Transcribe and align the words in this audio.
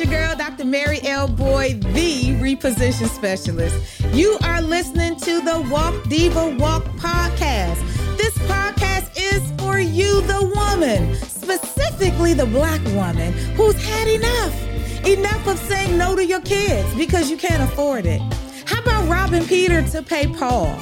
Your 0.00 0.08
girl, 0.08 0.34
Dr. 0.34 0.64
Mary 0.64 0.98
L. 1.02 1.28
Boyd, 1.28 1.82
the 1.82 2.34
reposition 2.40 3.06
specialist. 3.06 4.00
You 4.14 4.38
are 4.42 4.62
listening 4.62 5.16
to 5.16 5.42
the 5.42 5.60
Walk 5.70 6.04
Diva 6.04 6.56
Walk 6.56 6.84
podcast. 6.96 7.76
This 8.16 8.32
podcast 8.48 9.10
is 9.14 9.42
for 9.60 9.78
you, 9.78 10.22
the 10.22 10.50
woman, 10.56 11.14
specifically 11.16 12.32
the 12.32 12.46
black 12.46 12.82
woman 12.94 13.34
who's 13.56 13.74
had 13.84 14.08
enough. 14.08 15.06
Enough 15.06 15.46
of 15.46 15.58
saying 15.58 15.98
no 15.98 16.16
to 16.16 16.24
your 16.24 16.40
kids 16.40 16.94
because 16.94 17.30
you 17.30 17.36
can't 17.36 17.62
afford 17.62 18.06
it. 18.06 18.22
How 18.64 18.80
about 18.80 19.06
robbing 19.06 19.44
Peter 19.44 19.82
to 19.88 20.02
pay 20.02 20.26
Paul? 20.28 20.74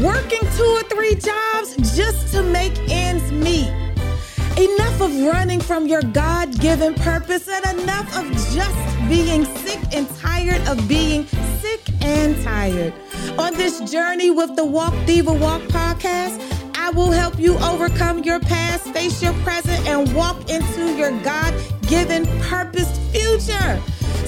Working 0.00 0.48
two 0.56 0.64
or 0.64 0.82
three 0.84 1.14
jobs 1.14 1.94
just 1.94 2.32
to 2.32 2.42
make 2.42 2.72
ends 2.88 3.30
meet. 3.30 3.85
Enough 4.58 5.02
of 5.02 5.22
running 5.22 5.60
from 5.60 5.86
your 5.86 6.00
God 6.00 6.58
given 6.58 6.94
purpose 6.94 7.46
and 7.46 7.78
enough 7.78 8.08
of 8.16 8.24
just 8.54 9.08
being 9.08 9.44
sick 9.44 9.78
and 9.92 10.08
tired 10.16 10.66
of 10.66 10.88
being 10.88 11.26
sick 11.60 11.82
and 12.00 12.42
tired. 12.42 12.94
On 13.38 13.52
this 13.52 13.80
journey 13.90 14.30
with 14.30 14.56
the 14.56 14.64
Walk 14.64 14.94
Diva 15.04 15.30
Walk 15.30 15.60
podcast, 15.64 16.40
I 16.74 16.88
will 16.88 17.10
help 17.10 17.38
you 17.38 17.58
overcome 17.58 18.22
your 18.24 18.40
past, 18.40 18.84
face 18.94 19.22
your 19.22 19.34
present, 19.44 19.86
and 19.86 20.10
walk 20.14 20.48
into 20.48 20.96
your 20.96 21.10
God 21.20 21.52
given 21.82 22.24
purposed 22.40 22.98
future 23.12 23.82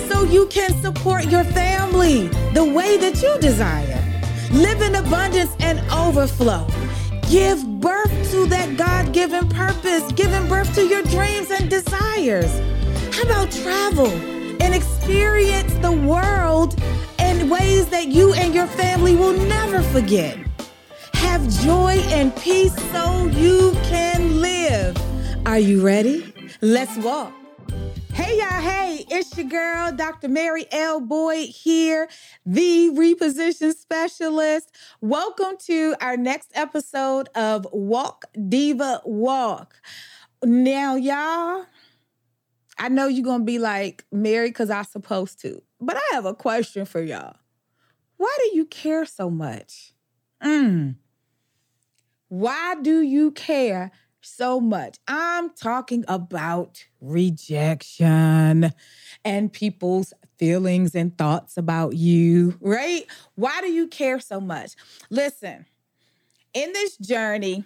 so 0.09 0.25
you 0.25 0.47
can 0.49 0.79
support 0.83 1.25
your 1.31 1.45
family 1.45 2.29
the 2.53 2.65
way 2.65 2.99
that 2.99 3.23
you 3.23 3.39
desire. 3.41 4.05
Live 4.53 4.83
in 4.83 4.95
abundance 4.95 5.57
and 5.61 5.79
overflow. 5.91 6.67
Give 7.31 7.63
birth 7.79 8.31
to 8.31 8.47
that 8.47 8.79
God 8.79 9.13
given 9.13 9.51
purpose, 9.51 10.11
giving 10.13 10.49
birth 10.49 10.75
to 10.77 10.87
your 10.87 11.03
dreams 11.03 11.51
and 11.51 11.69
desires. 11.69 12.51
How 13.15 13.23
about 13.25 13.51
travel 13.51 14.07
and 14.63 14.75
experience 14.75 15.75
the 15.75 15.93
world 15.93 16.81
in 17.19 17.51
ways 17.51 17.89
that 17.89 18.09
you 18.09 18.33
and 18.33 18.55
your 18.55 18.67
family 18.67 19.15
will 19.15 19.35
never 19.35 19.83
forget? 19.83 20.39
Have 21.13 21.47
joy 21.65 21.99
and 22.09 22.35
peace 22.37 22.75
so 22.93 23.27
you 23.27 23.73
can 23.83 24.41
live. 24.41 24.97
Are 25.45 25.59
you 25.59 25.85
ready? 25.85 26.33
Let's 26.63 26.97
walk. 26.97 27.38
Hey, 28.19 28.37
y'all. 28.37 28.61
Hey, 28.61 29.07
it's 29.11 29.37
your 29.39 29.47
girl, 29.47 29.93
Dr. 29.93 30.29
Mary 30.29 30.67
L. 30.73 31.01
Boyd 31.01 31.51
here, 31.51 32.09
the 32.45 32.91
reposition 32.91 33.73
specialist. 33.73 34.75
Welcome 35.01 35.57
to 35.67 35.95
our 36.01 36.17
next 36.17 36.51
episode 36.55 37.29
of 37.37 37.65
Walk 37.71 38.25
Diva 38.49 39.03
Walk. 39.05 39.77
Now, 40.43 40.97
y'all, 40.97 41.67
I 42.77 42.89
know 42.89 43.07
you're 43.07 43.23
going 43.23 43.43
to 43.43 43.47
be 43.47 43.61
like, 43.61 44.05
Mary, 44.11 44.49
because 44.49 44.69
I'm 44.69 44.83
supposed 44.83 45.41
to, 45.43 45.63
but 45.81 45.97
I 45.97 46.15
have 46.15 46.27
a 46.27 46.35
question 46.35 46.87
for 46.87 47.01
y'all. 47.01 47.37
Why 48.17 48.37
do 48.41 48.57
you 48.57 48.65
care 48.65 49.07
so 49.07 49.31
much? 49.31 49.93
Mm. 50.43 50.97
Why 52.27 52.75
do 52.83 53.01
you 53.01 53.31
care 53.31 53.93
so 54.29 54.61
much. 54.61 54.99
I'm 55.09 55.51
talking 55.51 56.05
about 56.09 56.85
rejection 57.01 58.73
and 59.25 59.53
people's 59.53 60.13
feelings 60.39 60.95
and 60.95 61.17
thoughts 61.17 61.57
about 61.57 61.95
you, 61.95 62.57
right? 62.61 63.05
Why 63.35 63.61
do 63.61 63.69
you 63.69 63.89
care 63.89 64.21
so 64.21 64.41
much? 64.41 64.73
Listen, 65.11 65.67
in 66.55 66.73
this 66.73 66.97
journey, 66.97 67.65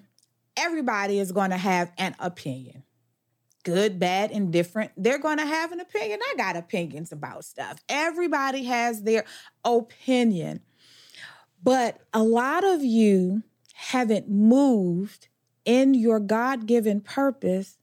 everybody 0.56 1.18
is 1.18 1.32
going 1.32 1.50
to 1.50 1.56
have 1.56 1.92
an 1.98 2.14
opinion. 2.18 2.82
Good, 3.64 3.98
bad, 3.98 4.32
indifferent. 4.32 4.90
They're 4.96 5.18
going 5.18 5.38
to 5.38 5.46
have 5.46 5.70
an 5.70 5.80
opinion. 5.80 6.18
I 6.30 6.34
got 6.36 6.56
opinions 6.56 7.12
about 7.12 7.44
stuff. 7.44 7.78
Everybody 7.88 8.64
has 8.64 9.02
their 9.02 9.24
opinion. 9.64 10.60
But 11.62 12.00
a 12.12 12.24
lot 12.24 12.64
of 12.64 12.82
you 12.82 13.44
haven't 13.74 14.28
moved 14.28 15.28
in 15.64 15.94
your 15.94 16.20
God-given 16.20 17.00
purpose 17.00 17.78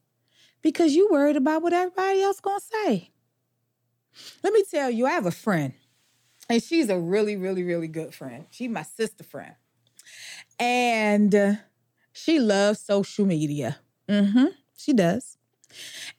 because 0.61 0.95
you 0.95 1.07
worried 1.11 1.37
about 1.37 1.61
what 1.61 1.73
everybody 1.73 2.21
else 2.21 2.39
going 2.39 2.59
to 2.59 2.65
say. 2.65 3.11
Let 4.43 4.53
me 4.53 4.63
tell 4.69 4.89
you, 4.89 5.05
I 5.05 5.11
have 5.11 5.25
a 5.25 5.31
friend, 5.31 5.73
and 6.49 6.61
she's 6.61 6.89
a 6.89 6.99
really, 6.99 7.35
really, 7.35 7.63
really 7.63 7.87
good 7.87 8.13
friend. 8.13 8.45
She's 8.49 8.69
my 8.69 8.83
sister 8.83 9.23
friend. 9.23 9.55
And 10.59 11.33
uh, 11.33 11.53
she 12.11 12.39
loves 12.39 12.79
social 12.79 13.25
media. 13.25 13.77
Mm-hmm. 14.07 14.47
She 14.77 14.93
does. 14.93 15.37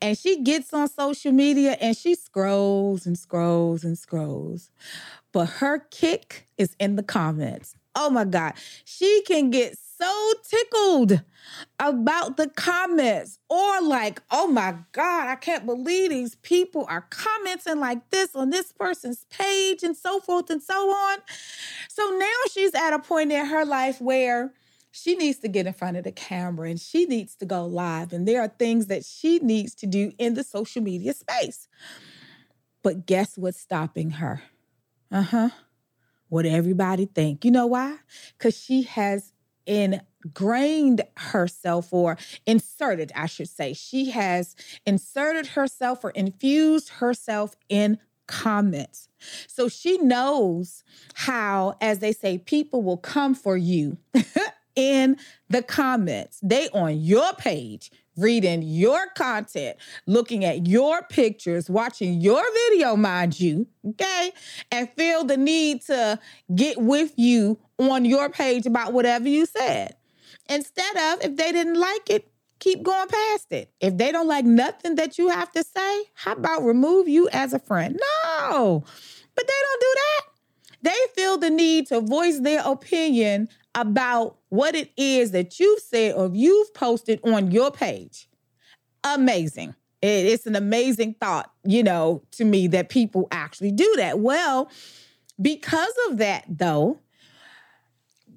And 0.01 0.17
she 0.17 0.41
gets 0.43 0.73
on 0.73 0.89
social 0.89 1.33
media 1.33 1.77
and 1.81 1.97
she 1.97 2.15
scrolls 2.15 3.05
and 3.05 3.19
scrolls 3.19 3.85
and 3.85 3.99
scrolls. 3.99 4.71
But 5.33 5.47
her 5.47 5.81
kick 5.91 6.47
is 6.57 6.77
in 6.79 6.97
the 6.97 7.03
comments. 7.03 7.75
Oh 7.95 8.11
my 8.11 8.25
God. 8.25 8.55
She 8.85 9.23
can 9.27 9.51
get 9.51 9.77
so 10.01 10.33
tickled 10.49 11.23
about 11.79 12.37
the 12.37 12.49
comments 12.49 13.39
or 13.49 13.83
like, 13.83 14.23
oh 14.31 14.47
my 14.47 14.77
God, 14.93 15.29
I 15.29 15.37
can't 15.37 15.67
believe 15.67 16.11
these 16.11 16.37
people 16.37 16.87
are 16.89 17.07
commenting 17.11 17.81
like 17.81 18.09
this 18.11 18.35
on 18.35 18.51
this 18.51 18.73
person's 18.73 19.27
page 19.31 19.83
and 19.83 19.97
so 19.97 20.21
forth 20.21 20.51
and 20.51 20.63
so 20.63 20.91
on. 20.91 21.19
So 21.89 22.17
now 22.19 22.33
she's 22.53 22.75
at 22.75 22.93
a 22.93 22.99
point 22.99 23.33
in 23.33 23.45
her 23.47 23.65
life 23.65 24.01
where 24.01 24.53
she 24.93 25.15
needs 25.15 25.39
to 25.41 25.49
get 25.49 25.67
in 25.67 25.73
front 25.73 25.97
of 25.97 26.05
the 26.05 26.13
camera 26.13 26.69
and 26.69 26.81
she 26.81 27.05
needs 27.05 27.37
to 27.37 27.47
go 27.47 27.65
live. 27.65 28.13
And 28.13 28.27
there 28.27 28.41
are 28.41 28.49
things 28.49 28.87
that 28.87 29.05
she 29.05 29.39
needs 29.39 29.75
to 29.77 29.87
do 29.87 30.13
in 30.19 30.35
the 30.35 30.45
social 30.45 30.83
media 30.83 31.15
space. 31.15 31.69
But 32.83 33.07
guess 33.07 33.37
what's 33.37 33.61
stopping 33.61 34.11
her? 34.11 34.43
Uh 35.13 35.23
huh. 35.23 35.49
What 36.29 36.47
everybody 36.47 37.07
think. 37.07 37.45
You 37.45 37.51
know 37.51 37.67
why? 37.67 37.97
Because 38.39 38.57
she 38.57 38.83
has 38.83 39.33
ingrained 39.71 41.03
herself 41.17 41.93
or 41.93 42.19
inserted, 42.45 43.13
I 43.15 43.27
should 43.27 43.49
say. 43.49 43.73
She 43.73 44.11
has 44.11 44.57
inserted 44.85 45.49
herself 45.49 46.05
or 46.05 46.11
infused 46.11 46.89
herself 46.89 47.55
in 47.69 47.99
comments. 48.27 49.09
So 49.47 49.69
she 49.69 49.99
knows 49.99 50.83
how, 51.15 51.77
as 51.81 52.01
they 52.01 52.13
say, 52.13 52.39
people 52.39 52.83
will 52.83 52.97
come 52.97 53.35
for 53.35 53.57
you 53.57 53.99
in 54.77 55.17
the 55.49 55.63
comments. 55.63 56.41
They 56.43 56.69
on 56.71 57.01
your 57.01 57.33
page, 57.35 57.91
reading 58.21 58.63
your 58.63 59.07
content, 59.17 59.77
looking 60.07 60.45
at 60.45 60.67
your 60.67 61.03
pictures, 61.03 61.71
watching 61.71 62.21
your 62.21 62.43
video, 62.69 62.97
mind 62.97 63.39
you, 63.41 63.67
okay, 63.89 64.33
and 64.71 64.89
feel 64.91 65.25
the 65.25 65.37
need 65.37 65.83
to 65.83 66.19
get 66.55 66.79
with 66.79 67.13
you 67.17 67.59
on 67.79 68.05
your 68.05 68.29
page 68.29 68.67
about 68.67 68.93
whatever 68.93 69.29
you 69.29 69.47
said. 69.47 69.97
Instead 70.49 70.97
of, 70.97 71.25
if 71.25 71.37
they 71.37 71.53
didn't 71.53 71.79
like 71.79 72.11
it, 72.11 72.31
keep 72.59 72.83
going 72.83 73.09
past 73.09 73.51
it. 73.51 73.73
If 73.81 73.97
they 73.97 74.13
don't 74.13 74.29
like 74.29 74.45
nothing 74.45 74.97
that 74.97 75.19
you 75.19 75.29
have 75.29 75.51
to 75.53 75.65
say, 75.65 76.05
how 76.15 76.33
about 76.33 76.63
remove 76.63 77.09
you 77.09 77.29
as 77.33 77.53
a 77.53 77.59
friend? 77.59 77.99
No, 78.01 78.85
but 79.35 79.47
they 79.47 79.55
don't 79.63 79.81
do 79.81 79.95
that. 79.95 80.21
They 80.83 80.97
feel 81.15 81.39
the 81.39 81.51
need 81.51 81.89
to 81.89 82.01
voice 82.01 82.41
their 82.41 82.63
opinion 82.65 83.49
about 83.75 84.37
what 84.49 84.75
it 84.75 84.91
is 84.97 85.31
that 85.31 85.61
you've 85.61 85.81
said 85.81 86.15
or 86.15 86.31
you've 86.33 86.75
posted 86.75 87.21
on 87.25 87.51
your 87.51 87.71
page. 87.71 88.29
Amazing. 89.05 89.75
It's 90.03 90.47
an 90.47 90.57
amazing 90.57 91.15
thought, 91.21 91.53
you 91.65 91.83
know, 91.83 92.23
to 92.33 92.45
me 92.45 92.67
that 92.69 92.89
people 92.89 93.29
actually 93.31 93.71
do 93.71 93.95
that. 93.99 94.19
Well, 94.19 94.71
because 95.41 95.93
of 96.09 96.19
that, 96.19 96.45
though, 96.49 96.99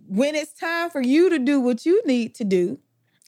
when 0.08 0.36
it's 0.36 0.54
time 0.54 0.90
for 0.90 1.02
you 1.02 1.30
to 1.30 1.40
do 1.40 1.60
what 1.62 1.86
you 1.86 2.06
need 2.06 2.36
to 2.36 2.44
do 2.44 2.80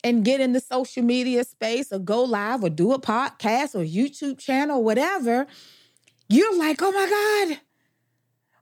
and 0.03 0.23
get 0.25 0.41
in 0.41 0.51
the 0.51 0.59
social 0.59 1.01
media 1.01 1.43
space 1.43 1.91
or 1.91 1.99
go 1.99 2.23
live 2.23 2.63
or 2.63 2.69
do 2.69 2.91
a 2.91 2.99
podcast 2.99 3.73
or 3.73 3.83
YouTube 3.83 4.37
channel, 4.37 4.83
whatever, 4.83 5.47
you're 6.27 6.57
like, 6.57 6.81
oh 6.81 6.91
my 6.91 7.47
God, 7.49 7.61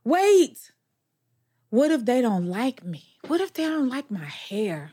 wait, 0.03 0.71
what 1.69 1.89
if 1.91 2.05
they 2.05 2.21
don't 2.21 2.47
like 2.47 2.83
me? 2.85 3.03
What 3.27 3.41
if 3.41 3.53
they 3.53 3.63
don't 3.63 3.89
like 3.89 4.11
my 4.11 4.25
hair? 4.25 4.91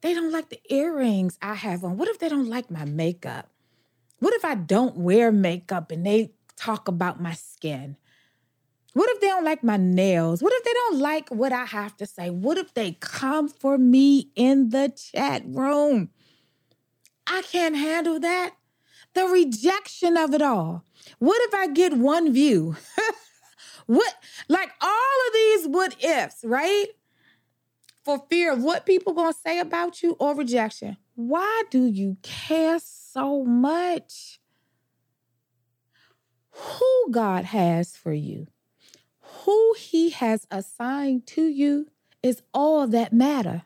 They 0.00 0.14
don't 0.14 0.32
like 0.32 0.48
the 0.48 0.60
earrings 0.68 1.38
I 1.42 1.54
have 1.54 1.84
on. 1.84 1.96
What 1.96 2.08
if 2.08 2.18
they 2.18 2.28
don't 2.28 2.48
like 2.48 2.70
my 2.70 2.84
makeup? 2.84 3.50
What 4.20 4.34
if 4.34 4.44
I 4.44 4.54
don't 4.54 4.96
wear 4.96 5.32
makeup 5.32 5.90
and 5.90 6.06
they 6.06 6.32
talk 6.56 6.86
about 6.86 7.20
my 7.20 7.34
skin? 7.34 7.96
What 8.94 9.10
if 9.10 9.20
they 9.20 9.28
don't 9.28 9.44
like 9.44 9.64
my 9.64 9.76
nails? 9.76 10.42
What 10.42 10.52
if 10.52 10.64
they 10.64 10.72
don't 10.72 10.98
like 11.00 11.30
what 11.30 11.52
I 11.52 11.64
have 11.64 11.96
to 11.96 12.06
say? 12.06 12.30
What 12.30 12.58
if 12.58 12.74
they 12.74 12.92
come 13.00 13.48
for 13.48 13.78
me 13.78 14.30
in 14.36 14.68
the 14.68 14.92
chat 14.94 15.42
room? 15.46 16.10
I 17.26 17.42
can't 17.42 17.76
handle 17.76 18.20
that. 18.20 18.54
The 19.14 19.24
rejection 19.24 20.16
of 20.16 20.34
it 20.34 20.42
all. 20.42 20.84
What 21.18 21.40
if 21.42 21.54
I 21.54 21.66
get 21.68 21.96
one 21.96 22.32
view? 22.32 22.76
What, 23.86 24.14
like 24.48 24.70
all 24.80 24.88
of 25.26 25.32
these 25.34 25.66
what 25.66 26.02
ifs, 26.02 26.44
right? 26.44 26.86
For 28.04 28.24
fear 28.28 28.52
of 28.52 28.62
what 28.62 28.86
people 28.86 29.12
gonna 29.12 29.32
say 29.32 29.58
about 29.58 30.02
you 30.02 30.16
or 30.18 30.34
rejection. 30.34 30.96
Why 31.14 31.62
do 31.70 31.84
you 31.84 32.16
care 32.22 32.78
so 32.80 33.44
much? 33.44 34.40
who 36.52 37.10
God 37.10 37.44
has 37.46 37.96
for 37.96 38.12
you, 38.12 38.46
who 39.20 39.74
He 39.78 40.10
has 40.10 40.46
assigned 40.50 41.26
to 41.28 41.42
you 41.42 41.88
is 42.22 42.42
all 42.52 42.86
that 42.88 43.12
matter. 43.12 43.62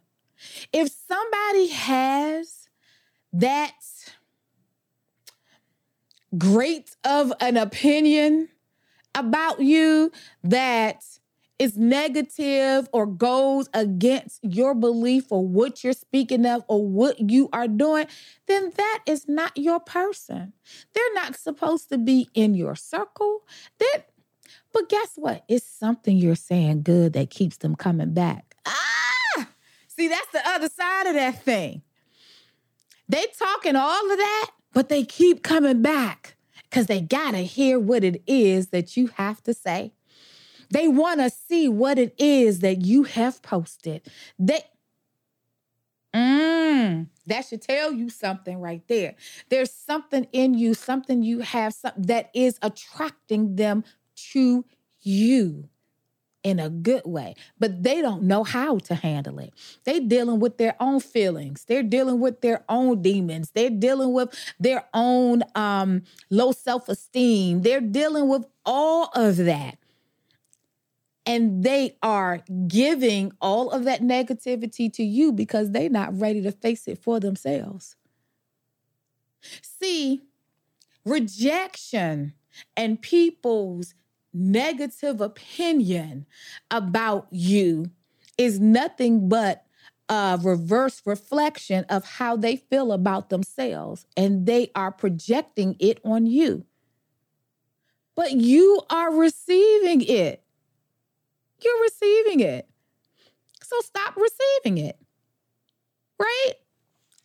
If 0.72 0.90
somebody 0.90 1.68
has 1.68 2.68
that 3.32 3.74
great 6.36 6.96
of 7.04 7.32
an 7.40 7.56
opinion 7.56 8.48
about 9.14 9.60
you 9.60 10.12
that 10.44 11.02
is 11.58 11.76
negative 11.78 12.88
or 12.92 13.06
goes 13.06 13.68
against 13.72 14.40
your 14.42 14.74
belief 14.74 15.30
or 15.30 15.46
what 15.46 15.82
you're 15.82 15.92
speaking 15.92 16.44
of 16.44 16.64
or 16.68 16.86
what 16.86 17.30
you 17.30 17.48
are 17.52 17.68
doing, 17.68 18.06
then 18.46 18.72
that 18.76 19.00
is 19.06 19.26
not 19.28 19.56
your 19.56 19.80
person. 19.80 20.52
They're 20.94 21.14
not 21.14 21.36
supposed 21.36 21.88
to 21.90 21.98
be 21.98 22.28
in 22.34 22.54
your 22.54 22.74
circle. 22.74 23.42
That, 23.78 24.04
but 24.72 24.88
guess 24.88 25.12
what? 25.16 25.44
It's 25.48 25.66
something 25.66 26.16
you're 26.16 26.34
saying 26.36 26.82
good 26.82 27.14
that 27.14 27.30
keeps 27.30 27.56
them 27.58 27.74
coming 27.74 28.12
back. 28.12 28.56
Ah! 28.66 29.48
See, 29.88 30.08
that's 30.08 30.30
the 30.32 30.46
other 30.46 30.68
side 30.68 31.06
of 31.06 31.14
that 31.14 31.42
thing. 31.42 31.82
They 33.08 33.24
talking 33.38 33.76
all 33.76 34.10
of 34.10 34.18
that, 34.18 34.50
but 34.72 34.88
they 34.88 35.04
keep 35.04 35.42
coming 35.42 35.80
back 35.80 36.36
because 36.64 36.86
they 36.86 37.00
gotta 37.00 37.38
hear 37.38 37.78
what 37.78 38.04
it 38.04 38.22
is 38.26 38.68
that 38.68 38.96
you 38.96 39.06
have 39.14 39.42
to 39.44 39.54
say. 39.54 39.92
They 40.70 40.88
want 40.88 41.20
to 41.20 41.30
see 41.30 41.68
what 41.68 41.98
it 41.98 42.14
is 42.18 42.60
that 42.60 42.82
you 42.82 43.04
have 43.04 43.42
posted. 43.42 44.02
They 44.38 44.60
Mm, 46.14 47.08
that 47.26 47.44
should 47.44 47.60
tell 47.60 47.92
you 47.92 48.08
something 48.08 48.58
right 48.58 48.82
there. 48.88 49.16
There's 49.50 49.70
something 49.70 50.26
in 50.32 50.54
you, 50.54 50.72
something 50.72 51.22
you 51.22 51.40
have 51.40 51.74
something 51.74 52.04
that 52.04 52.30
is 52.34 52.58
attracting 52.62 53.56
them 53.56 53.84
to 54.32 54.64
you 55.00 55.68
in 56.42 56.60
a 56.60 56.70
good 56.70 57.02
way, 57.04 57.34
but 57.58 57.82
they 57.82 58.00
don't 58.00 58.22
know 58.22 58.44
how 58.44 58.78
to 58.78 58.94
handle 58.94 59.38
it. 59.40 59.52
They're 59.84 60.00
dealing 60.00 60.38
with 60.38 60.58
their 60.58 60.76
own 60.80 61.00
feelings. 61.00 61.64
They're 61.64 61.82
dealing 61.82 62.20
with 62.20 62.40
their 62.40 62.64
own 62.68 63.02
demons. 63.02 63.50
They're 63.50 63.68
dealing 63.68 64.12
with 64.12 64.32
their 64.60 64.84
own 64.94 65.42
um, 65.54 66.02
low 66.30 66.52
self 66.52 66.88
esteem. 66.88 67.62
They're 67.62 67.80
dealing 67.80 68.28
with 68.28 68.46
all 68.64 69.10
of 69.14 69.36
that 69.38 69.76
and 71.26 71.64
they 71.64 71.96
are 72.02 72.42
giving 72.68 73.32
all 73.40 73.70
of 73.70 73.84
that 73.84 74.00
negativity 74.00 74.92
to 74.92 75.02
you 75.02 75.32
because 75.32 75.72
they're 75.72 75.90
not 75.90 76.18
ready 76.18 76.40
to 76.42 76.52
face 76.52 76.86
it 76.86 77.02
for 77.02 77.18
themselves. 77.18 77.96
See, 79.60 80.22
rejection 81.04 82.34
and 82.76 83.02
people's 83.02 83.94
negative 84.32 85.20
opinion 85.20 86.26
about 86.70 87.26
you 87.30 87.90
is 88.38 88.60
nothing 88.60 89.28
but 89.28 89.64
a 90.08 90.38
reverse 90.40 91.02
reflection 91.04 91.84
of 91.88 92.04
how 92.04 92.36
they 92.36 92.56
feel 92.56 92.92
about 92.92 93.28
themselves, 93.28 94.06
and 94.16 94.46
they 94.46 94.70
are 94.74 94.92
projecting 94.92 95.74
it 95.80 96.00
on 96.04 96.26
you. 96.26 96.64
But 98.14 98.32
you 98.32 98.82
are 98.88 99.12
receiving 99.12 100.02
it. 100.02 100.45
You're 101.62 101.82
receiving 101.82 102.40
it. 102.40 102.68
So 103.62 103.76
stop 103.80 104.16
receiving 104.16 104.78
it. 104.78 104.98
Right? 106.18 106.52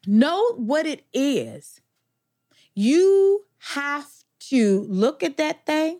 Know 0.07 0.53
what 0.55 0.85
it 0.85 1.05
is. 1.13 1.81
You 2.73 3.45
have 3.59 4.09
to 4.49 4.85
look 4.89 5.23
at 5.23 5.37
that 5.37 5.65
thing, 5.65 5.99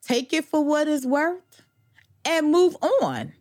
take 0.00 0.32
it 0.32 0.44
for 0.44 0.64
what 0.64 0.88
it's 0.88 1.04
worth, 1.04 1.62
and 2.24 2.50
move 2.50 2.76
on. 2.82 3.34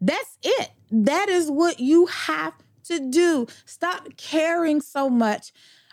That's 0.00 0.38
it. 0.42 0.70
That 0.90 1.28
is 1.28 1.50
what 1.50 1.80
you 1.80 2.06
have 2.06 2.54
to 2.84 3.10
do. 3.10 3.46
Stop 3.64 4.16
caring 4.16 4.80
so 4.80 5.08
much 5.08 5.52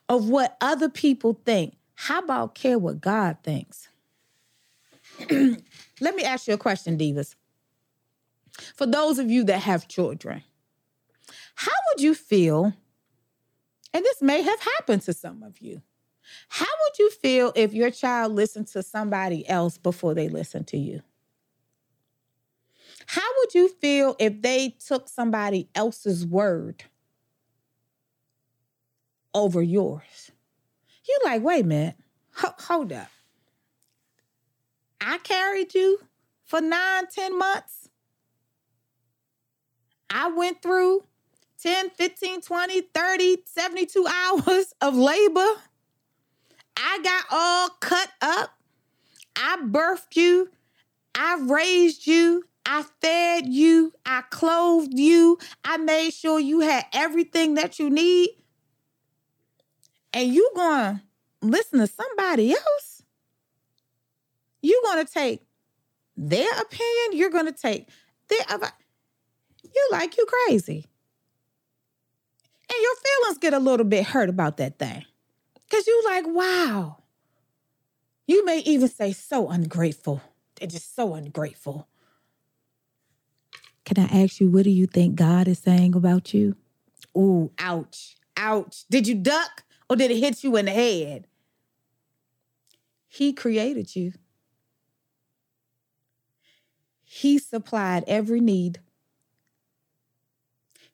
of 0.10 0.30
what 0.30 0.58
other 0.62 0.90
people 0.90 1.40
think. 1.46 1.76
How 1.96 2.20
about 2.20 2.56
care 2.56 2.80
what 2.80 3.02
God 3.02 3.38
thinks? 3.44 3.90
Let 6.02 6.16
me 6.16 6.24
ask 6.24 6.48
you 6.48 6.54
a 6.54 6.58
question, 6.58 6.98
Divas. 6.98 7.36
For 8.76 8.86
those 8.86 9.20
of 9.20 9.30
you 9.30 9.44
that 9.46 9.60
have 9.60 9.88
children, 9.88 10.44
how 11.56 11.72
would 11.92 12.02
you 12.04 12.14
feel? 12.16 12.74
And 13.94 14.04
this 14.06 14.22
may 14.22 14.42
have 14.42 14.60
happened 14.60 15.02
to 15.04 15.14
some 15.14 15.44
of 15.44 15.60
you. 15.60 15.82
How 16.50 16.66
would 16.66 17.00
you 17.00 17.12
feel 17.12 17.54
if 17.56 17.74
your 17.74 17.92
child 17.92 18.34
listened 18.34 18.68
to 18.70 18.84
somebody 18.84 19.48
else 19.50 19.78
before 19.78 20.14
they 20.14 20.30
listened 20.30 20.68
to 20.68 20.78
you? 20.78 21.02
How 23.08 23.28
would 23.40 23.54
you 23.54 23.70
feel 23.70 24.16
if 24.20 24.42
they 24.42 24.70
took 24.70 25.10
somebody 25.10 25.70
else's 25.76 26.26
word 26.26 26.84
over 29.34 29.62
yours? 29.62 30.32
You're 31.08 31.32
like, 31.34 31.44
wait 31.44 31.66
a 31.66 31.68
minute, 31.68 31.96
H- 32.44 32.52
hold 32.60 32.92
up. 32.94 33.10
I 35.02 35.18
carried 35.20 35.74
you 35.74 36.00
for 36.44 36.62
nine, 36.62 37.08
10 37.08 37.38
months. 37.38 37.90
I 40.10 40.30
went 40.30 40.62
through 40.62 41.04
10, 41.62 41.90
15, 41.92 42.42
20, 42.42 42.82
30, 42.82 43.38
72 43.46 44.08
hours 44.26 44.74
of 44.82 44.96
labor. 44.96 45.48
I 46.78 47.00
got 47.04 47.26
all 47.32 47.70
cut 47.80 48.10
up. 48.22 48.52
I 49.36 49.58
birthed 49.64 50.16
you. 50.16 50.50
I 51.16 51.38
raised 51.42 52.08
you. 52.08 52.44
I 52.66 52.84
fed 53.02 53.48
you. 53.48 53.94
I 54.06 54.22
clothed 54.30 54.98
you. 54.98 55.40
I 55.64 55.78
made 55.78 56.12
sure 56.12 56.40
you 56.40 56.60
had 56.60 56.86
everything 56.94 57.56
that 57.56 57.80
you 57.80 57.90
need. 57.90 58.30
And 60.14 60.34
you 60.34 60.52
going 60.56 60.96
to 60.96 61.02
listen 61.42 61.80
to 61.80 61.88
somebody 61.88 62.52
else? 62.52 62.97
You're 64.68 64.84
going 64.84 65.06
to 65.06 65.12
take 65.12 65.42
their 66.18 66.52
opinion, 66.60 67.18
you're 67.18 67.30
going 67.30 67.46
to 67.46 67.54
take 67.54 67.88
their 68.28 68.40
you 69.64 69.88
like 69.92 70.18
you 70.18 70.26
crazy. 70.26 70.86
And 72.70 72.78
your 72.82 72.96
feelings 72.96 73.38
get 73.38 73.54
a 73.54 73.60
little 73.60 73.86
bit 73.86 74.08
hurt 74.08 74.30
about 74.30 74.58
that 74.58 74.78
thing. 74.78 75.06
Cuz 75.70 75.88
you 75.88 76.04
like, 76.06 76.26
"Wow." 76.28 77.04
You 78.28 78.44
may 78.44 78.60
even 78.60 78.90
say 78.90 79.14
so 79.14 79.50
ungrateful. 79.50 80.22
They're 80.56 80.68
just 80.68 80.94
so 80.94 81.14
ungrateful. 81.14 81.88
Can 83.86 84.04
I 84.04 84.24
ask 84.24 84.42
you, 84.42 84.50
what 84.50 84.64
do 84.64 84.70
you 84.70 84.86
think 84.86 85.16
God 85.16 85.48
is 85.48 85.60
saying 85.60 85.96
about 85.96 86.34
you? 86.34 86.58
Ooh, 87.18 87.52
ouch, 87.58 88.18
ouch. 88.36 88.84
Did 88.90 89.08
you 89.08 89.16
duck 89.16 89.64
or 89.90 89.96
did 89.96 90.12
it 90.12 90.18
hit 90.18 90.44
you 90.44 90.58
in 90.58 90.66
the 90.66 90.72
head? 90.72 91.28
He 93.08 93.32
created 93.32 93.96
you. 93.96 94.12
He 97.10 97.40
supplied 97.40 98.04
every 98.06 98.42
need. 98.42 98.82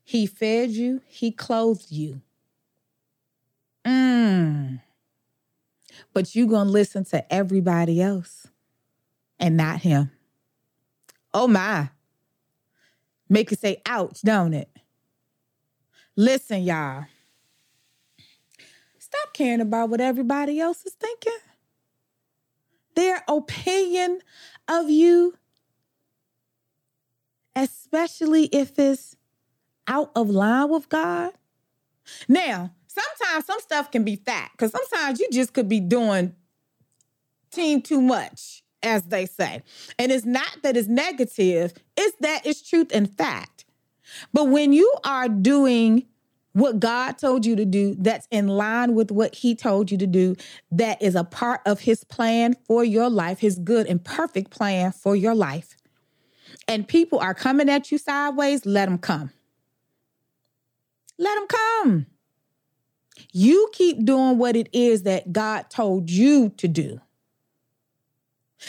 He 0.04 0.28
fed 0.28 0.70
you, 0.70 1.02
He 1.08 1.32
clothed 1.32 1.92
you. 1.92 2.22
Mm. 3.84 4.80
But 6.14 6.36
you 6.36 6.46
going 6.46 6.68
to 6.68 6.72
listen 6.72 7.04
to 7.06 7.34
everybody 7.34 8.00
else 8.00 8.46
and 9.40 9.58
not 9.58 9.82
Him. 9.82 10.12
Oh 11.34 11.48
my. 11.48 11.90
Make 13.28 13.52
it 13.52 13.60
say, 13.60 13.82
ouch, 13.84 14.22
don't 14.22 14.54
it? 14.54 14.70
Listen, 16.16 16.62
y'all. 16.62 17.06
Stop 19.00 19.34
caring 19.34 19.62
about 19.62 19.90
what 19.90 20.00
everybody 20.00 20.60
else 20.60 20.86
is 20.86 20.94
thinking. 20.94 21.40
Their 22.96 23.24
opinion 23.28 24.20
of 24.68 24.92
you 24.92 25.34
especially 27.56 28.46
if 28.46 28.78
it's 28.78 29.16
out 29.88 30.12
of 30.16 30.30
line 30.30 30.70
with 30.70 30.90
God. 30.90 31.34
Now, 32.28 32.72
sometimes 32.88 33.46
some 33.46 33.60
stuff 33.60 33.92
can 33.92 34.04
be 34.04 34.16
fact 34.16 34.54
because 34.54 34.72
sometimes 34.72 35.20
you 35.20 35.28
just 35.32 35.54
could 35.54 35.70
be 35.70 35.80
doing 35.80 36.36
team 37.52 37.82
too 37.82 38.02
much, 38.02 38.64
as 38.82 39.04
they 39.04 39.26
say. 39.26 39.62
And 40.00 40.12
it's 40.12 40.26
not 40.26 40.58
that 40.64 40.76
it's 40.76 40.88
negative, 40.88 41.74
it's 41.96 42.18
that 42.22 42.46
it's 42.46 42.68
truth 42.68 42.90
and 42.94 43.12
fact. 43.16 43.66
But 44.32 44.46
when 44.46 44.74
you 44.74 44.92
are 45.04 45.30
doing 45.30 46.06
what 46.52 46.80
God 46.80 47.14
told 47.14 47.46
you 47.46 47.56
to 47.56 47.66
do, 47.66 47.96
that's 47.98 48.28
in 48.30 48.48
line 48.48 48.94
with 48.94 49.12
what 49.12 49.36
He 49.36 49.56
told 49.56 49.90
you 49.90 49.98
to 49.98 50.08
do, 50.08 50.36
that 50.72 51.02
is 51.02 51.16
a 51.16 51.24
part 51.24 51.62
of 51.66 51.82
His 51.82 52.04
plan 52.04 52.56
for 52.68 52.84
your 52.84 53.10
life, 53.10 53.40
His 53.40 53.58
good 53.58 53.88
and 53.88 54.04
perfect 54.04 54.52
plan 54.52 54.92
for 54.92 55.16
your 55.16 55.34
life 55.34 55.73
and 56.68 56.88
people 56.88 57.20
are 57.20 57.34
coming 57.34 57.70
at 57.70 57.92
you 57.92 57.98
sideways, 57.98 58.66
let 58.66 58.86
them 58.86 58.98
come. 58.98 59.32
Let 61.18 61.36
them 61.36 61.48
come. 61.48 62.06
You 63.32 63.70
keep 63.74 64.04
doing 64.06 64.38
what 64.38 64.56
it 64.56 64.70
is 64.74 65.04
that 65.04 65.32
God 65.32 65.70
told 65.70 66.10
you 66.10 66.50
to 66.58 66.68
do. 66.68 67.00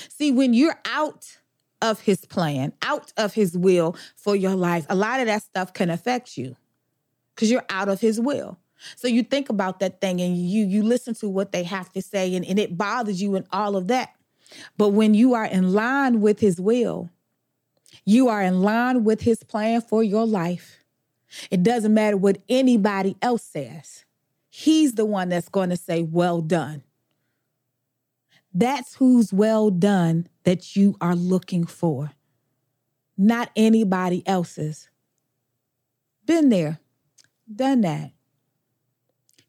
See, 0.08 0.32
when 0.32 0.54
you're 0.54 0.78
out 0.84 1.38
of 1.80 2.00
his 2.00 2.24
plan, 2.24 2.72
out 2.82 3.12
of 3.16 3.34
his 3.34 3.56
will 3.56 3.96
for 4.16 4.34
your 4.34 4.54
life, 4.54 4.86
a 4.88 4.94
lot 4.94 5.20
of 5.20 5.26
that 5.26 5.42
stuff 5.42 5.72
can 5.72 5.90
affect 5.90 6.36
you 6.36 6.56
because 7.34 7.50
you're 7.50 7.64
out 7.68 7.88
of 7.88 8.00
his 8.00 8.20
will. 8.20 8.58
So 8.96 9.08
you 9.08 9.22
think 9.22 9.48
about 9.48 9.80
that 9.80 10.00
thing 10.00 10.20
and 10.20 10.36
you 10.36 10.66
you 10.66 10.82
listen 10.82 11.14
to 11.16 11.28
what 11.28 11.52
they 11.52 11.62
have 11.62 11.92
to 11.92 12.02
say 12.02 12.34
and, 12.34 12.44
and 12.44 12.58
it 12.58 12.76
bothers 12.76 13.22
you 13.22 13.36
and 13.36 13.46
all 13.50 13.76
of 13.76 13.86
that. 13.88 14.10
But 14.76 14.90
when 14.90 15.14
you 15.14 15.34
are 15.34 15.46
in 15.46 15.72
line 15.72 16.20
with 16.20 16.40
his 16.40 16.60
will, 16.60 17.10
you 18.04 18.28
are 18.28 18.42
in 18.42 18.61
line 18.62 19.04
with 19.04 19.23
his 19.23 19.42
plan 19.42 19.80
for 19.80 20.02
your 20.02 20.26
life. 20.26 20.84
It 21.50 21.62
doesn't 21.62 21.94
matter 21.94 22.16
what 22.16 22.38
anybody 22.49 23.16
else 23.23 23.42
says. 23.42 24.04
He's 24.50 24.92
the 24.92 25.04
one 25.04 25.30
that's 25.30 25.49
going 25.49 25.70
to 25.70 25.76
say, 25.76 26.02
Well 26.02 26.40
done. 26.40 26.84
That's 28.52 28.94
who's 28.94 29.32
well 29.32 29.70
done 29.70 30.28
that 30.44 30.76
you 30.76 30.96
are 31.00 31.16
looking 31.16 31.66
for, 31.66 32.12
not 33.18 33.50
anybody 33.56 34.23
else's. 34.26 34.88
Been 36.25 36.50
there, 36.50 36.78
done 37.52 37.80
that. 37.80 38.12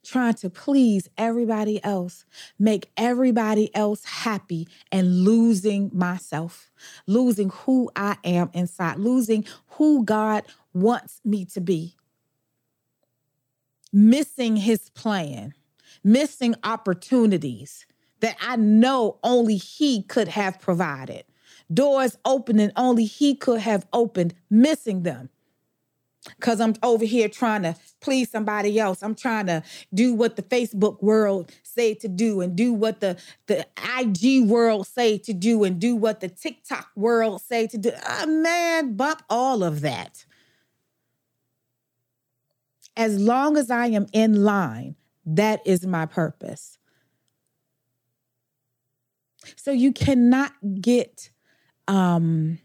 Trying 0.06 0.36
to 0.36 0.52
please 0.52 1.10
everybody 1.18 1.84
else, 1.84 2.26
make 2.60 2.92
everybody 2.96 3.74
else 3.76 4.06
happy, 4.06 4.68
and 4.92 5.24
losing 5.24 5.90
myself, 5.94 6.70
losing 7.08 7.50
who 7.50 7.90
I 7.96 8.18
am 8.24 8.52
inside, 8.54 9.00
losing 9.00 9.46
who 9.72 10.06
God 10.06 10.44
wants 10.74 11.22
me 11.26 11.44
to 11.46 11.60
be, 11.60 11.96
missing 13.92 14.58
his 14.58 14.92
plan, 14.92 15.56
missing 16.04 16.54
opportunities 16.64 17.88
that 18.20 18.38
I 18.40 18.58
know 18.58 19.18
only 19.24 19.58
He 19.58 20.04
could 20.04 20.28
have 20.28 20.60
provided. 20.60 21.24
Doors 21.74 22.18
opening 22.26 22.72
only 22.76 23.06
He 23.06 23.36
could 23.36 23.62
have 23.62 23.88
opened, 23.92 24.36
missing 24.50 25.02
them. 25.04 25.30
Because 26.26 26.60
I'm 26.60 26.74
over 26.82 27.06
here 27.06 27.30
trying 27.30 27.64
to 27.64 27.76
please 28.02 28.32
somebody 28.32 28.80
else. 28.80 29.04
I'm 29.04 29.16
trying 29.16 29.46
to 29.46 29.64
do 29.94 30.14
what 30.14 30.36
the 30.36 30.42
Facebook 30.42 31.02
world 31.04 31.52
say 31.62 31.94
to 31.96 32.08
do 32.08 32.42
and 32.42 32.56
do 32.56 32.74
what 32.74 33.00
the, 33.00 33.18
the 33.48 33.66
IG 34.00 34.48
world 34.48 34.88
say 34.88 35.18
to 35.20 35.34
do 35.34 35.64
and 35.64 35.80
do 35.80 35.96
what 35.96 36.22
the 36.22 36.28
TikTok 36.28 36.90
world 36.96 37.42
say 37.42 37.68
to 37.68 37.78
do. 37.78 37.92
Oh, 38.08 38.26
man, 38.26 38.96
bump 38.96 39.22
all 39.30 39.64
of 39.64 39.82
that. 39.82 40.26
As 42.98 43.20
long 43.20 43.58
as 43.58 43.70
I 43.70 43.88
am 43.88 44.08
in 44.14 44.44
line, 44.44 44.96
that 45.26 45.62
is 45.66 45.86
my 45.86 46.06
purpose. 46.06 46.78
So 49.56 49.72
you 49.72 49.92
cannot 49.92 50.54
get 50.82 51.30
um, 51.88 52.60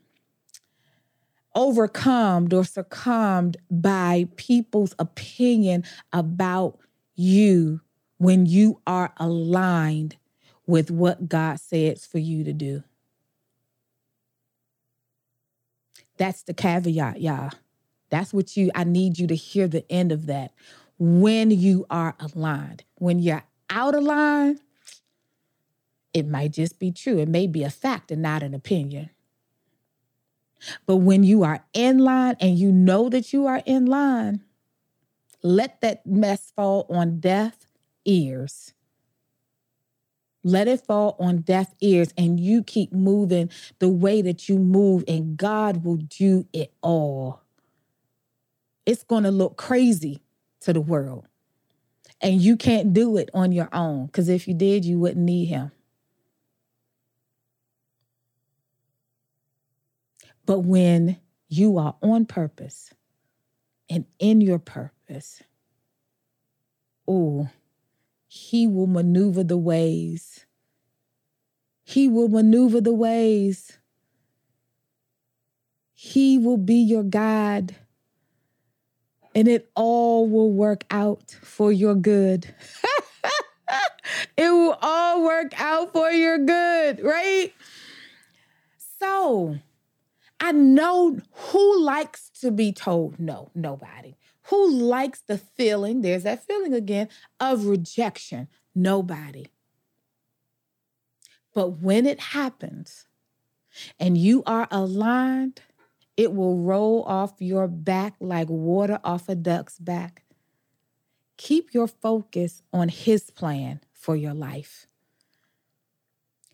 overcome 1.54 2.48
or 2.52 2.64
succumbed 2.64 3.56
by 3.70 4.28
people's 4.36 4.94
opinion 4.98 5.84
about 6.12 6.78
you 7.14 7.80
when 8.18 8.46
you 8.46 8.80
are 8.86 9.12
aligned 9.16 10.16
with 10.66 10.90
what 10.90 11.28
God 11.28 11.58
says 11.58 12.06
for 12.06 12.18
you 12.18 12.44
to 12.44 12.52
do. 12.52 12.84
That's 16.16 16.42
the 16.42 16.54
caveat, 16.54 17.20
y'all. 17.20 17.50
That's 18.10 18.34
what 18.34 18.56
you, 18.56 18.70
I 18.74 18.84
need 18.84 19.18
you 19.18 19.26
to 19.28 19.34
hear 19.34 19.68
the 19.68 19.90
end 19.90 20.12
of 20.12 20.26
that. 20.26 20.52
When 20.98 21.50
you 21.50 21.86
are 21.90 22.14
aligned, 22.20 22.84
when 22.96 23.20
you're 23.20 23.44
out 23.70 23.94
of 23.94 24.02
line, 24.02 24.60
it 26.12 26.26
might 26.26 26.52
just 26.52 26.78
be 26.78 26.92
true. 26.92 27.18
It 27.18 27.28
may 27.28 27.46
be 27.46 27.62
a 27.62 27.70
fact 27.70 28.10
and 28.10 28.20
not 28.20 28.42
an 28.42 28.52
opinion. 28.52 29.10
But 30.86 30.96
when 30.96 31.22
you 31.22 31.42
are 31.42 31.64
in 31.72 31.98
line 31.98 32.36
and 32.40 32.58
you 32.58 32.72
know 32.72 33.08
that 33.08 33.32
you 33.32 33.46
are 33.46 33.62
in 33.66 33.86
line, 33.86 34.42
let 35.42 35.80
that 35.80 36.06
mess 36.06 36.52
fall 36.54 36.86
on 36.90 37.20
deaf 37.20 37.56
ears. 38.04 38.74
Let 40.42 40.68
it 40.68 40.80
fall 40.80 41.16
on 41.18 41.38
deaf 41.38 41.74
ears 41.80 42.14
and 42.16 42.40
you 42.40 42.62
keep 42.62 42.92
moving 42.92 43.50
the 43.78 43.88
way 43.88 44.22
that 44.22 44.48
you 44.48 44.58
move, 44.58 45.04
and 45.06 45.36
God 45.36 45.84
will 45.84 45.96
do 45.96 46.46
it 46.52 46.72
all. 46.82 47.42
It's 48.86 49.04
going 49.04 49.24
to 49.24 49.30
look 49.30 49.56
crazy 49.56 50.22
to 50.60 50.72
the 50.72 50.80
world. 50.80 51.26
And 52.22 52.40
you 52.40 52.56
can't 52.56 52.92
do 52.92 53.16
it 53.16 53.30
on 53.32 53.52
your 53.52 53.68
own 53.72 54.06
because 54.06 54.28
if 54.28 54.46
you 54.46 54.54
did, 54.54 54.84
you 54.84 54.98
wouldn't 54.98 55.24
need 55.24 55.46
Him. 55.46 55.72
But 60.50 60.64
when 60.64 61.16
you 61.48 61.78
are 61.78 61.94
on 62.02 62.26
purpose 62.26 62.92
and 63.88 64.04
in 64.18 64.40
your 64.40 64.58
purpose, 64.58 65.44
oh, 67.06 67.48
he 68.26 68.66
will 68.66 68.88
maneuver 68.88 69.44
the 69.44 69.56
ways. 69.56 70.44
He 71.84 72.08
will 72.08 72.26
maneuver 72.26 72.80
the 72.80 72.92
ways. 72.92 73.78
He 75.92 76.36
will 76.36 76.56
be 76.56 76.78
your 76.78 77.04
guide. 77.04 77.76
And 79.36 79.46
it 79.46 79.70
all 79.76 80.28
will 80.28 80.50
work 80.50 80.82
out 80.90 81.30
for 81.44 81.70
your 81.70 81.94
good. 81.94 82.52
it 84.36 84.50
will 84.50 84.76
all 84.82 85.22
work 85.22 85.52
out 85.60 85.92
for 85.92 86.10
your 86.10 86.38
good, 86.38 87.04
right? 87.04 87.52
So, 88.98 89.60
I 90.40 90.52
know 90.52 91.18
who 91.32 91.82
likes 91.82 92.30
to 92.40 92.50
be 92.50 92.72
told 92.72 93.20
no, 93.20 93.50
nobody. 93.54 94.16
Who 94.44 94.70
likes 94.70 95.20
the 95.20 95.38
feeling, 95.38 96.00
there's 96.00 96.22
that 96.22 96.44
feeling 96.44 96.72
again, 96.72 97.08
of 97.38 97.66
rejection? 97.66 98.48
Nobody. 98.74 99.46
But 101.54 101.82
when 101.82 102.06
it 102.06 102.20
happens 102.20 103.06
and 103.98 104.16
you 104.16 104.42
are 104.46 104.66
aligned, 104.70 105.60
it 106.16 106.34
will 106.34 106.58
roll 106.58 107.02
off 107.04 107.34
your 107.38 107.68
back 107.68 108.14
like 108.20 108.48
water 108.48 108.98
off 109.04 109.28
a 109.28 109.34
duck's 109.34 109.78
back. 109.78 110.22
Keep 111.36 111.72
your 111.72 111.86
focus 111.86 112.62
on 112.72 112.88
His 112.88 113.30
plan 113.30 113.80
for 113.92 114.16
your 114.16 114.34
life. 114.34 114.86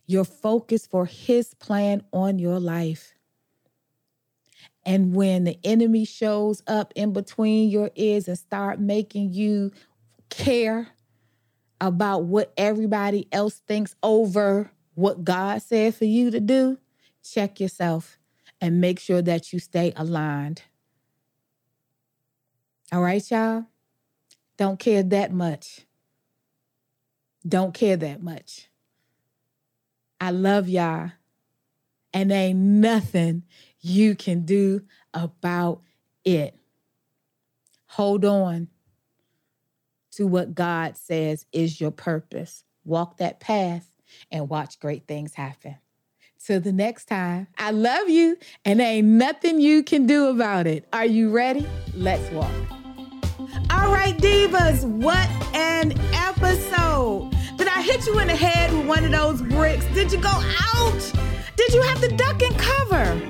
Your 0.06 0.24
focus 0.24 0.86
for 0.86 1.06
His 1.06 1.54
plan 1.54 2.02
on 2.12 2.38
your 2.38 2.60
life. 2.60 3.15
And 4.86 5.16
when 5.16 5.42
the 5.42 5.58
enemy 5.64 6.04
shows 6.04 6.62
up 6.68 6.92
in 6.94 7.12
between 7.12 7.68
your 7.68 7.90
ears 7.96 8.28
and 8.28 8.38
start 8.38 8.78
making 8.78 9.32
you 9.32 9.72
care 10.30 10.88
about 11.80 12.22
what 12.22 12.52
everybody 12.56 13.26
else 13.32 13.60
thinks 13.66 13.96
over 14.00 14.70
what 14.94 15.24
God 15.24 15.60
said 15.60 15.96
for 15.96 16.04
you 16.04 16.30
to 16.30 16.38
do, 16.38 16.78
check 17.24 17.58
yourself 17.58 18.18
and 18.60 18.80
make 18.80 19.00
sure 19.00 19.20
that 19.20 19.52
you 19.52 19.58
stay 19.58 19.92
aligned. 19.96 20.62
All 22.92 23.02
right, 23.02 23.28
y'all? 23.28 23.66
Don't 24.56 24.78
care 24.78 25.02
that 25.02 25.32
much. 25.32 25.80
Don't 27.46 27.74
care 27.74 27.96
that 27.96 28.22
much. 28.22 28.68
I 30.20 30.30
love 30.30 30.68
y'all. 30.68 31.10
And 32.14 32.30
ain't 32.30 32.58
nothing 32.58 33.42
you 33.80 34.14
can 34.14 34.44
do 34.44 34.82
about 35.14 35.82
it. 36.24 36.56
Hold 37.86 38.24
on 38.24 38.68
to 40.12 40.26
what 40.26 40.54
God 40.54 40.96
says 40.96 41.46
is 41.52 41.80
your 41.80 41.90
purpose. 41.90 42.64
Walk 42.84 43.18
that 43.18 43.40
path 43.40 43.88
and 44.30 44.48
watch 44.48 44.78
great 44.80 45.06
things 45.06 45.34
happen. 45.34 45.76
Till 46.42 46.60
the 46.60 46.72
next 46.72 47.06
time, 47.06 47.48
I 47.58 47.72
love 47.72 48.08
you 48.08 48.36
and 48.64 48.78
there 48.80 48.86
ain't 48.86 49.08
nothing 49.08 49.60
you 49.60 49.82
can 49.82 50.06
do 50.06 50.28
about 50.28 50.66
it. 50.66 50.86
Are 50.92 51.06
you 51.06 51.30
ready? 51.30 51.66
Let's 51.94 52.30
walk. 52.30 52.50
All 53.70 53.92
right, 53.92 54.16
divas, 54.16 54.84
what 54.84 55.28
an 55.54 55.92
episode. 56.12 57.34
Did 57.56 57.68
I 57.68 57.82
hit 57.82 58.06
you 58.06 58.18
in 58.20 58.28
the 58.28 58.36
head 58.36 58.72
with 58.72 58.86
one 58.86 59.04
of 59.04 59.10
those 59.10 59.42
bricks? 59.42 59.84
Did 59.86 60.12
you 60.12 60.18
go, 60.18 60.30
ouch? 60.30 61.12
Did 61.56 61.72
you 61.72 61.82
have 61.82 62.00
to 62.02 62.08
duck 62.08 62.42
and 62.42 62.58
cover? 62.58 63.20